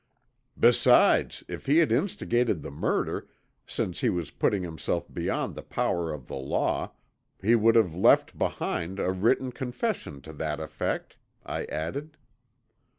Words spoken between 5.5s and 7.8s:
the power of the law, he would